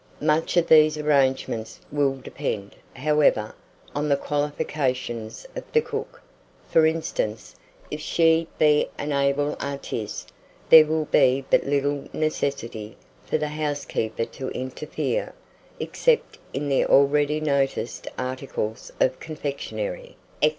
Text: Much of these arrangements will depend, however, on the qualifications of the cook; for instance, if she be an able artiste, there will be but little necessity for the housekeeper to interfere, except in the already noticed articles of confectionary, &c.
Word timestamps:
Much 0.19 0.57
of 0.57 0.65
these 0.65 0.97
arrangements 0.97 1.79
will 1.91 2.15
depend, 2.15 2.75
however, 2.95 3.53
on 3.93 4.09
the 4.09 4.17
qualifications 4.17 5.45
of 5.55 5.63
the 5.73 5.79
cook; 5.79 6.23
for 6.67 6.87
instance, 6.87 7.55
if 7.91 8.01
she 8.01 8.47
be 8.57 8.89
an 8.97 9.11
able 9.11 9.55
artiste, 9.59 10.31
there 10.69 10.87
will 10.87 11.05
be 11.05 11.45
but 11.51 11.65
little 11.67 12.05
necessity 12.13 12.97
for 13.23 13.37
the 13.37 13.49
housekeeper 13.49 14.25
to 14.25 14.49
interfere, 14.53 15.33
except 15.79 16.39
in 16.51 16.67
the 16.67 16.83
already 16.83 17.39
noticed 17.39 18.07
articles 18.17 18.91
of 18.99 19.19
confectionary, 19.19 20.17
&c. 20.41 20.49